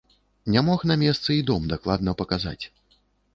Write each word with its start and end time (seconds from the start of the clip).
Не 0.53 0.61
мог 0.69 0.85
на 0.91 0.95
месцы 1.01 1.35
і 1.35 1.43
дом 1.51 1.67
дакладна 1.75 2.17
паказаць. 2.23 2.59